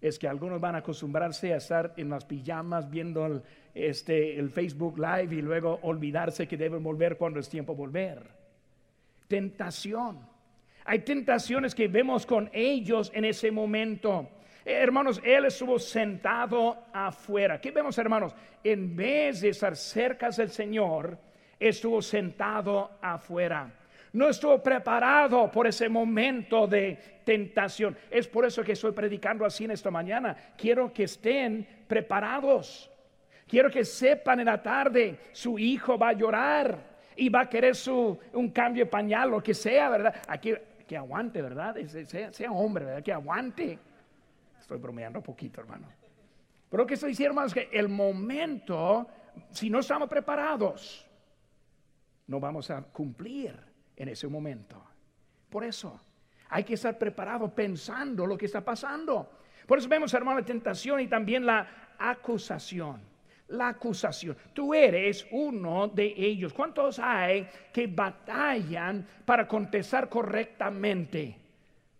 es 0.00 0.18
que 0.18 0.26
algunos 0.26 0.60
van 0.60 0.74
a 0.74 0.78
acostumbrarse 0.78 1.54
a 1.54 1.58
estar 1.58 1.94
en 1.96 2.10
las 2.10 2.24
pijamas 2.24 2.90
viendo 2.90 3.24
el, 3.24 3.42
este, 3.72 4.36
el 4.36 4.50
Facebook 4.50 4.98
Live 4.98 5.32
y 5.32 5.42
luego 5.42 5.78
olvidarse 5.82 6.48
que 6.48 6.56
deben 6.56 6.82
volver 6.82 7.16
cuando 7.16 7.38
es 7.38 7.48
tiempo 7.48 7.74
de 7.74 7.78
volver. 7.78 8.35
Tentación. 9.28 10.20
Hay 10.84 11.00
tentaciones 11.00 11.74
que 11.74 11.88
vemos 11.88 12.24
con 12.24 12.48
ellos 12.52 13.10
en 13.14 13.24
ese 13.24 13.50
momento. 13.50 14.28
Eh, 14.64 14.72
hermanos, 14.72 15.20
él 15.24 15.46
estuvo 15.46 15.78
sentado 15.78 16.84
afuera. 16.92 17.60
¿Qué 17.60 17.70
vemos, 17.70 17.98
hermanos? 17.98 18.34
En 18.62 18.94
vez 18.94 19.40
de 19.40 19.48
estar 19.48 19.76
cerca 19.76 20.30
del 20.30 20.50
Señor, 20.50 21.18
estuvo 21.58 22.00
sentado 22.00 22.98
afuera 23.02 23.72
no 24.16 24.30
estuvo 24.30 24.62
preparado 24.62 25.50
por 25.50 25.66
ese 25.66 25.90
momento 25.90 26.66
de 26.66 27.20
tentación. 27.22 27.94
Es 28.10 28.26
por 28.26 28.46
eso 28.46 28.64
que 28.64 28.72
estoy 28.72 28.92
predicando 28.92 29.44
así 29.44 29.66
en 29.66 29.72
esta 29.72 29.90
mañana. 29.90 30.34
Quiero 30.56 30.90
que 30.90 31.04
estén 31.04 31.66
preparados. 31.86 32.90
Quiero 33.46 33.70
que 33.70 33.84
sepan 33.84 34.40
en 34.40 34.46
la 34.46 34.62
tarde, 34.62 35.18
su 35.32 35.58
hijo 35.58 35.98
va 35.98 36.08
a 36.08 36.12
llorar 36.14 36.95
y 37.16 37.28
va 37.28 37.42
a 37.42 37.48
querer 37.48 37.74
su, 37.74 38.18
un 38.32 38.50
cambio 38.50 38.84
de 38.84 38.90
pañal, 38.90 39.30
lo 39.30 39.42
que 39.42 39.54
sea, 39.54 39.88
¿verdad? 39.88 40.14
Aquí, 40.28 40.52
que 40.86 40.96
aguante, 40.96 41.42
¿verdad? 41.42 41.76
Sea, 42.06 42.32
sea 42.32 42.52
hombre, 42.52 42.84
¿verdad? 42.84 43.02
Que 43.02 43.12
aguante. 43.12 43.78
Estoy 44.58 44.78
bromeando 44.78 45.18
un 45.18 45.24
poquito, 45.24 45.60
hermano. 45.60 45.88
Pero 46.68 46.82
lo 46.82 46.86
que 46.86 46.94
estoy 46.94 47.10
diciendo, 47.10 47.30
hermano, 47.30 47.46
es 47.46 47.54
que 47.54 47.68
el 47.72 47.88
momento, 47.88 49.06
si 49.50 49.70
no 49.70 49.80
estamos 49.80 50.08
preparados, 50.08 51.06
no 52.26 52.40
vamos 52.40 52.70
a 52.70 52.82
cumplir 52.82 53.58
en 53.96 54.08
ese 54.08 54.28
momento. 54.28 54.82
Por 55.48 55.64
eso 55.64 56.00
hay 56.48 56.64
que 56.64 56.74
estar 56.74 56.98
preparado 56.98 57.52
pensando 57.54 58.26
lo 58.26 58.36
que 58.36 58.46
está 58.46 58.64
pasando. 58.64 59.30
Por 59.66 59.78
eso 59.78 59.88
vemos, 59.88 60.12
hermano, 60.14 60.40
la 60.40 60.46
tentación 60.46 61.00
y 61.00 61.08
también 61.08 61.46
la 61.46 61.94
acusación. 61.98 63.00
La 63.48 63.68
acusación. 63.68 64.36
Tú 64.52 64.74
eres 64.74 65.26
uno 65.30 65.88
de 65.88 66.14
ellos. 66.16 66.52
¿Cuántos 66.52 66.98
hay 66.98 67.48
que 67.72 67.86
batallan 67.86 69.06
para 69.24 69.46
contestar 69.46 70.08
correctamente? 70.08 71.36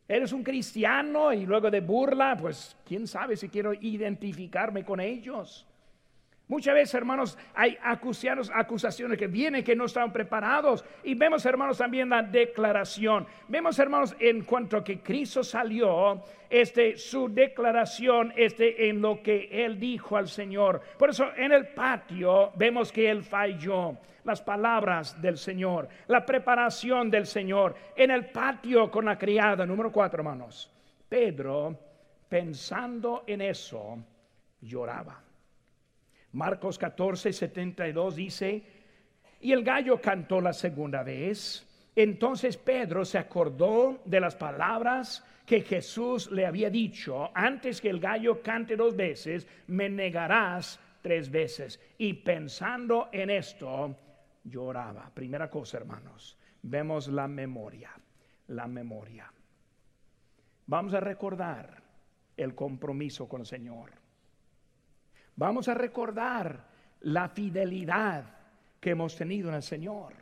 Eres 0.08 0.32
un 0.32 0.42
cristiano 0.44 1.32
y 1.32 1.44
luego 1.44 1.70
de 1.70 1.80
burla, 1.80 2.36
pues 2.40 2.76
quién 2.84 3.06
sabe 3.06 3.36
si 3.36 3.48
quiero 3.48 3.74
identificarme 3.74 4.84
con 4.84 5.00
ellos. 5.00 5.65
Muchas 6.48 6.74
veces, 6.74 6.94
hermanos, 6.94 7.36
hay 7.54 7.76
acusaciones, 7.82 9.18
que 9.18 9.26
vienen 9.26 9.64
que 9.64 9.74
no 9.74 9.86
están 9.86 10.12
preparados. 10.12 10.84
Y 11.02 11.14
vemos, 11.14 11.44
hermanos, 11.44 11.78
también 11.78 12.08
la 12.08 12.22
declaración. 12.22 13.26
Vemos, 13.48 13.76
hermanos, 13.80 14.14
en 14.20 14.44
cuanto 14.44 14.84
que 14.84 15.00
Cristo 15.00 15.42
salió, 15.42 16.22
este, 16.48 16.96
su 16.96 17.28
declaración 17.28 18.32
este, 18.36 18.88
en 18.88 19.02
lo 19.02 19.20
que 19.22 19.48
él 19.50 19.80
dijo 19.80 20.16
al 20.16 20.28
Señor. 20.28 20.80
Por 20.96 21.10
eso, 21.10 21.26
en 21.36 21.50
el 21.50 21.66
patio 21.68 22.52
vemos 22.54 22.92
que 22.92 23.10
él 23.10 23.24
falló. 23.24 23.96
Las 24.22 24.42
palabras 24.42 25.20
del 25.22 25.38
Señor, 25.38 25.88
la 26.08 26.26
preparación 26.26 27.10
del 27.10 27.26
Señor. 27.26 27.74
En 27.94 28.10
el 28.10 28.26
patio 28.26 28.90
con 28.90 29.04
la 29.04 29.16
criada, 29.16 29.64
número 29.64 29.92
cuatro, 29.92 30.18
hermanos. 30.18 30.72
Pedro, 31.08 31.76
pensando 32.28 33.22
en 33.26 33.40
eso, 33.40 33.98
lloraba. 34.60 35.25
Marcos 36.36 36.76
14, 36.76 37.32
72 37.32 38.14
dice, 38.14 38.62
y 39.40 39.52
el 39.52 39.64
gallo 39.64 40.02
cantó 40.02 40.42
la 40.42 40.52
segunda 40.52 41.02
vez. 41.02 41.66
Entonces 41.96 42.58
Pedro 42.58 43.06
se 43.06 43.16
acordó 43.16 44.02
de 44.04 44.20
las 44.20 44.36
palabras 44.36 45.24
que 45.46 45.62
Jesús 45.62 46.30
le 46.30 46.44
había 46.44 46.68
dicho, 46.68 47.30
antes 47.34 47.80
que 47.80 47.88
el 47.88 48.00
gallo 48.00 48.42
cante 48.42 48.76
dos 48.76 48.94
veces, 48.94 49.46
me 49.68 49.88
negarás 49.88 50.78
tres 51.00 51.30
veces. 51.30 51.80
Y 51.96 52.12
pensando 52.12 53.08
en 53.12 53.30
esto, 53.30 53.96
lloraba. 54.44 55.10
Primera 55.14 55.48
cosa, 55.48 55.78
hermanos, 55.78 56.36
vemos 56.60 57.08
la 57.08 57.26
memoria, 57.26 57.92
la 58.48 58.66
memoria. 58.66 59.32
Vamos 60.66 60.92
a 60.92 61.00
recordar 61.00 61.82
el 62.36 62.54
compromiso 62.54 63.26
con 63.26 63.40
el 63.40 63.46
Señor. 63.46 64.05
Vamos 65.36 65.68
a 65.68 65.74
recordar 65.74 66.64
la 67.00 67.28
fidelidad 67.28 68.24
que 68.80 68.90
hemos 68.90 69.14
tenido 69.16 69.50
en 69.50 69.56
el 69.56 69.62
Señor. 69.62 70.14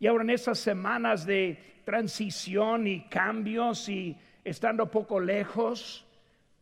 Y 0.00 0.06
ahora 0.06 0.24
en 0.24 0.30
estas 0.30 0.58
semanas 0.58 1.26
de 1.26 1.82
transición 1.84 2.86
y 2.86 3.04
cambios 3.08 3.88
y 3.88 4.16
estando 4.42 4.90
poco 4.90 5.20
lejos, 5.20 6.06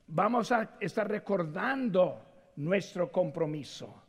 vamos 0.08 0.50
a 0.52 0.76
estar 0.80 1.08
recordando 1.08 2.52
nuestro 2.56 3.10
compromiso. 3.10 4.02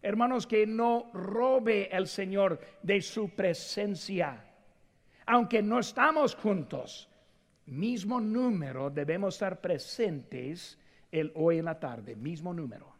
Hermanos, 0.00 0.46
que 0.46 0.66
no 0.66 1.10
robe 1.12 1.94
el 1.94 2.06
Señor 2.06 2.60
de 2.82 3.02
su 3.02 3.30
presencia. 3.30 4.42
Aunque 5.26 5.62
no 5.62 5.80
estamos 5.80 6.34
juntos, 6.34 7.10
mismo 7.66 8.20
número 8.20 8.88
debemos 8.88 9.34
estar 9.34 9.60
presentes 9.60 10.78
el 11.20 11.32
hoy 11.34 11.58
en 11.58 11.64
la 11.64 11.78
tarde, 11.78 12.14
mismo 12.14 12.52
número. 12.52 12.94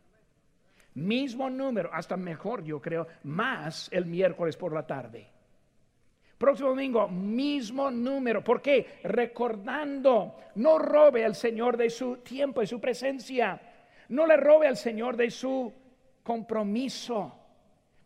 Mismo 0.94 1.50
número, 1.50 1.90
hasta 1.92 2.16
mejor 2.16 2.64
yo 2.64 2.80
creo, 2.80 3.06
más 3.24 3.88
el 3.92 4.06
miércoles 4.06 4.56
por 4.56 4.72
la 4.72 4.86
tarde. 4.86 5.28
Próximo 6.38 6.70
domingo, 6.70 7.08
mismo 7.08 7.90
número. 7.90 8.42
¿Por 8.42 8.62
qué? 8.62 8.98
Recordando, 9.04 10.36
no 10.56 10.78
robe 10.78 11.24
al 11.24 11.34
Señor 11.34 11.76
de 11.76 11.90
su 11.90 12.18
tiempo 12.18 12.62
y 12.62 12.66
su 12.66 12.80
presencia. 12.80 13.60
No 14.08 14.26
le 14.26 14.36
robe 14.36 14.68
al 14.68 14.76
Señor 14.76 15.16
de 15.16 15.30
su 15.30 15.72
compromiso 16.22 17.34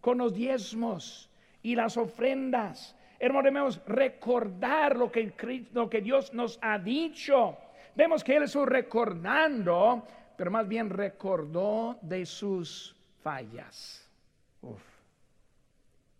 con 0.01 0.19
los 0.19 0.35
diezmos 0.35 1.31
y 1.63 1.75
las 1.75 1.97
ofrendas. 1.97 2.97
Hermanos, 3.19 3.81
recordar 3.87 4.97
lo 4.97 5.13
que, 5.13 5.67
lo 5.73 5.91
que 5.91 6.01
Dios 6.01 6.33
nos 6.33 6.59
ha 6.63 6.79
dicho 6.79 7.59
Vemos 8.01 8.25
que 8.25 8.35
él 8.35 8.45
estuvo 8.45 8.65
recordando, 8.65 10.07
pero 10.35 10.51
más 10.51 10.67
bien 10.67 10.89
recordó 10.89 11.99
de 12.01 12.25
sus 12.25 12.97
fallas. 13.23 14.09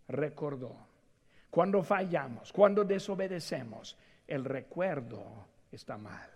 Recordó. 0.07 0.75
Cuando 1.49 1.81
fallamos, 1.81 2.53
cuando 2.53 2.83
desobedecemos, 2.83 3.97
el 4.27 4.45
recuerdo 4.45 5.23
está 5.71 5.97
mal. 5.97 6.29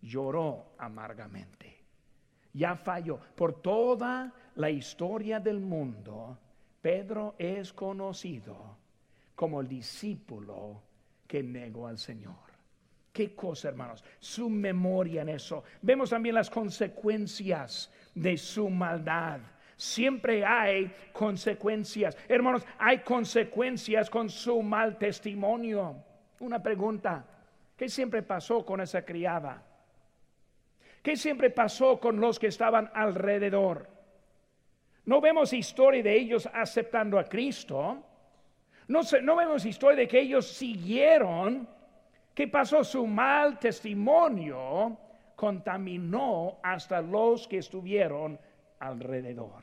Lloró 0.00 0.72
amargamente. 0.76 1.78
Ya 2.52 2.74
falló. 2.74 3.20
Por 3.36 3.62
toda 3.62 4.32
la 4.56 4.70
historia 4.70 5.38
del 5.38 5.60
mundo, 5.60 6.36
Pedro 6.80 7.36
es 7.38 7.72
conocido 7.72 8.76
como 9.36 9.60
el 9.60 9.68
discípulo 9.68 10.82
que 11.28 11.44
negó 11.44 11.86
al 11.86 11.98
Señor. 11.98 12.51
Qué 13.12 13.34
cosa, 13.34 13.68
hermanos. 13.68 14.02
Su 14.18 14.48
memoria 14.48 15.22
en 15.22 15.28
eso. 15.28 15.64
Vemos 15.82 16.10
también 16.10 16.34
las 16.34 16.48
consecuencias 16.48 17.92
de 18.14 18.38
su 18.38 18.70
maldad. 18.70 19.40
Siempre 19.76 20.44
hay 20.46 20.90
consecuencias. 21.12 22.16
Hermanos, 22.26 22.64
hay 22.78 23.00
consecuencias 23.00 24.08
con 24.08 24.30
su 24.30 24.62
mal 24.62 24.96
testimonio. 24.96 25.96
Una 26.40 26.62
pregunta. 26.62 27.26
¿Qué 27.76 27.88
siempre 27.88 28.22
pasó 28.22 28.64
con 28.64 28.80
esa 28.80 29.04
criada? 29.04 29.62
¿Qué 31.02 31.16
siempre 31.16 31.50
pasó 31.50 32.00
con 32.00 32.18
los 32.18 32.38
que 32.38 32.46
estaban 32.46 32.90
alrededor? 32.94 33.88
No 35.04 35.20
vemos 35.20 35.52
historia 35.52 36.02
de 36.02 36.16
ellos 36.16 36.48
aceptando 36.50 37.18
a 37.18 37.24
Cristo. 37.24 38.02
No, 38.88 39.00
no 39.22 39.36
vemos 39.36 39.66
historia 39.66 39.98
de 39.98 40.08
que 40.08 40.20
ellos 40.20 40.46
siguieron 40.46 41.68
¿Qué 42.34 42.48
pasó? 42.48 42.82
Su 42.82 43.06
mal 43.06 43.58
testimonio 43.58 44.96
contaminó 45.36 46.58
hasta 46.62 47.02
los 47.02 47.46
que 47.46 47.58
estuvieron 47.58 48.38
alrededor. 48.78 49.62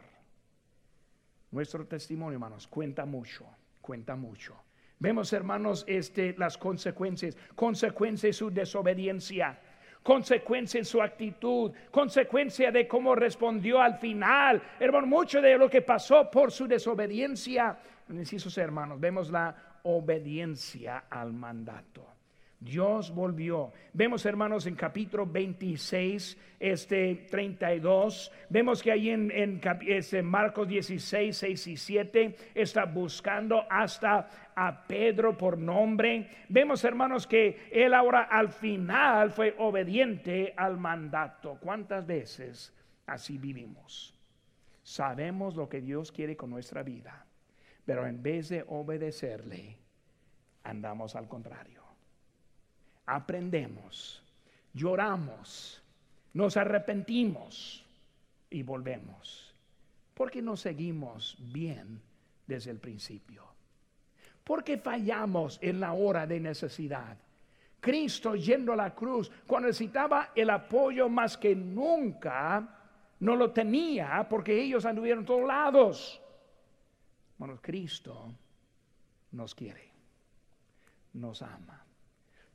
Nuestro 1.52 1.88
testimonio, 1.88 2.36
hermanos, 2.36 2.68
cuenta 2.68 3.06
mucho, 3.06 3.46
cuenta 3.82 4.16
mucho. 4.16 4.56
Vemos, 5.00 5.34
hermanos, 5.34 5.84
este, 5.88 6.36
las 6.38 6.58
consecuencias, 6.58 7.36
consecuencias 7.56 8.30
de 8.30 8.34
su 8.34 8.52
desobediencia, 8.52 9.60
consecuencia 10.04 10.82
de 10.82 10.86
su 10.86 11.02
actitud, 11.02 11.72
consecuencia 11.90 12.72
de 12.72 12.88
cómo 12.88 13.16
respondió 13.16 13.82
al 13.82 13.98
final. 13.98 14.62
Hermano, 14.80 15.08
mucho 15.08 15.42
de 15.42 15.58
lo 15.58 15.70
que 15.70 15.82
pasó 15.82 16.30
por 16.30 16.52
su 16.52 16.68
desobediencia. 16.68 17.80
Necesito, 18.10 18.62
hermanos, 18.62 19.00
vemos 19.00 19.32
la 19.32 19.80
obediencia 19.84 21.06
al 21.10 21.34
mandato. 21.34 22.19
Dios 22.60 23.14
volvió. 23.14 23.72
Vemos, 23.94 24.26
hermanos, 24.26 24.66
en 24.66 24.76
capítulo 24.76 25.26
26, 25.26 26.38
este 26.60 27.28
32, 27.30 28.32
vemos 28.50 28.84
que 28.84 28.92
ahí 28.92 29.10
en, 29.12 29.62
este 29.88 30.22
Marcos 30.22 30.68
16, 30.68 31.38
6 31.38 31.68
y 31.68 31.78
7 31.78 32.36
está 32.54 32.84
buscando 32.84 33.64
hasta 33.70 34.52
a 34.54 34.86
Pedro 34.86 35.38
por 35.38 35.58
nombre. 35.58 36.30
Vemos, 36.50 36.84
hermanos, 36.84 37.26
que 37.28 37.70
él 37.72 37.94
ahora 37.94 38.24
al 38.24 38.50
final 38.50 39.32
fue 39.32 39.56
obediente 39.58 40.54
al 40.58 40.78
mandato. 40.78 41.58
¿Cuántas 41.62 42.06
veces 42.06 42.74
así 43.06 43.38
vivimos? 43.38 44.14
Sabemos 44.84 45.56
lo 45.56 45.70
que 45.70 45.80
Dios 45.80 46.12
quiere 46.12 46.36
con 46.36 46.50
nuestra 46.50 46.84
vida, 46.84 47.26
pero 47.86 48.06
en 48.06 48.22
vez 48.22 48.50
de 48.50 48.66
obedecerle, 48.68 49.78
andamos 50.64 51.16
al 51.16 51.30
contrario 51.30 51.79
aprendemos, 53.16 54.22
lloramos, 54.74 55.82
nos 56.34 56.58
arrepentimos 56.58 57.84
y 58.50 58.62
volvemos. 58.64 59.54
Porque 60.14 60.42
no 60.42 60.56
seguimos 60.56 61.38
bien 61.52 62.02
desde 62.46 62.72
el 62.72 62.78
principio. 62.78 63.44
Porque 64.44 64.78
fallamos 64.78 65.58
en 65.62 65.80
la 65.80 65.94
hora 65.94 66.28
de 66.28 66.40
necesidad. 66.40 67.18
Cristo 67.80 68.36
yendo 68.36 68.74
a 68.74 68.76
la 68.76 68.94
cruz, 68.94 69.32
cuando 69.48 69.68
necesitaba 69.68 70.32
el 70.36 70.50
apoyo 70.50 71.08
más 71.08 71.38
que 71.38 71.56
nunca, 71.56 72.78
no 73.22 73.36
lo 73.36 73.52
tenía 73.52 74.28
porque 74.30 74.62
ellos 74.62 74.86
anduvieron 74.86 75.26
todos 75.26 75.48
lados. 75.48 76.22
Bueno, 77.38 77.58
Cristo 77.62 78.34
nos 79.32 79.56
quiere, 79.56 79.90
nos 81.14 81.42
ama 81.42 81.86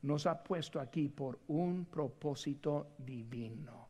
nos 0.05 0.27
ha 0.27 0.41
puesto 0.43 0.79
aquí 0.79 1.09
por 1.09 1.39
un 1.47 1.85
propósito 1.85 2.93
divino. 2.97 3.89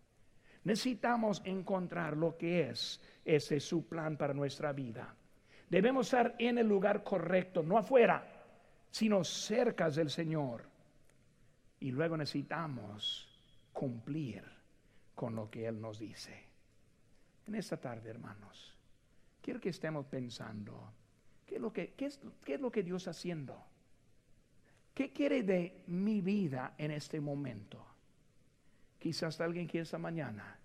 Necesitamos 0.64 1.42
encontrar 1.46 2.18
lo 2.18 2.38
que 2.38 2.70
es 2.70 3.00
ese 3.24 3.60
su 3.60 3.88
plan 3.88 4.18
para 4.18 4.34
nuestra 4.34 4.74
vida. 4.74 5.14
Debemos 5.70 6.08
estar 6.08 6.36
en 6.40 6.58
el 6.58 6.68
lugar 6.68 7.04
correcto, 7.04 7.62
no 7.62 7.78
afuera, 7.78 8.26
sino 8.90 9.24
cerca 9.24 9.90
del 9.90 10.10
Señor. 10.10 10.64
Y 11.80 11.92
luego 11.92 12.18
necesitamos 12.18 13.28
cumplir 13.74 14.44
con 15.14 15.36
lo 15.36 15.50
que 15.50 15.68
Él 15.68 15.82
nos 15.82 16.00
dice. 16.00 16.46
En 17.46 17.56
esta 17.56 17.78
tarde, 17.78 18.10
hermanos, 18.10 18.76
quiero 19.42 19.60
que 19.60 19.70
estemos 19.70 20.06
pensando, 20.06 20.94
¿qué 21.46 21.56
es 21.56 21.62
lo 21.62 21.72
que, 21.74 21.94
qué 21.94 22.06
es, 22.06 22.20
qué 22.44 22.56
es 22.56 22.62
lo 22.62 22.72
que 22.72 22.84
Dios 22.84 23.04
está 23.04 23.12
haciendo? 23.12 23.75
¿Qué 24.96 25.12
quiere 25.12 25.44
de 25.44 25.84
mi 25.88 26.22
vida 26.22 26.74
en 26.78 26.92
este 26.92 27.20
momento? 27.20 27.86
Quizás 28.98 29.42
alguien 29.42 29.68
que 29.68 29.82
esta 29.82 29.98
mañana 29.98 30.58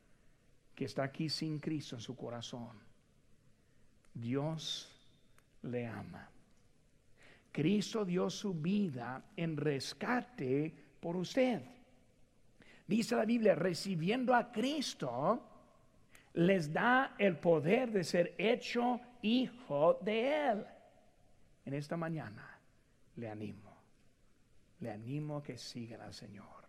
que 0.75 0.85
está 0.85 1.03
aquí 1.03 1.29
sin 1.29 1.59
Cristo 1.59 1.97
en 1.97 2.01
su 2.01 2.17
corazón, 2.17 2.79
Dios 4.15 4.89
le 5.63 5.87
ama. 5.87 6.31
Cristo 7.51 8.05
dio 8.05 8.31
su 8.31 8.55
vida 8.55 9.23
en 9.37 9.57
rescate 9.57 10.73
por 11.01 11.17
usted. 11.17 11.63
Dice 12.87 13.17
la 13.17 13.25
Biblia, 13.25 13.57
recibiendo 13.57 14.33
a 14.33 14.53
Cristo, 14.53 15.45
les 16.35 16.73
da 16.73 17.17
el 17.19 17.37
poder 17.37 17.91
de 17.91 18.05
ser 18.05 18.35
hecho 18.39 19.01
hijo 19.23 19.99
de 20.03 20.51
Él. 20.51 20.67
En 21.65 21.75
esta 21.75 21.97
mañana 21.97 22.59
le 23.17 23.29
animo, 23.29 23.70
le 24.81 24.91
animo 24.91 25.39
a 25.39 25.43
que 25.43 25.57
sigan 25.57 26.01
al 26.01 26.15
Señor. 26.15 26.51